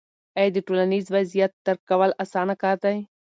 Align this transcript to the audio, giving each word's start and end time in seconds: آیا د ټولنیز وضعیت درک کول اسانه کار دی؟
آیا 0.37 0.49
د 0.53 0.57
ټولنیز 0.67 1.05
وضعیت 1.15 1.51
درک 1.65 1.81
کول 1.89 2.11
اسانه 2.23 2.55
کار 2.63 2.77
دی؟ 2.83 2.97